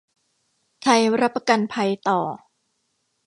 [0.81, 2.19] ไทยรับประกันภัยต่อ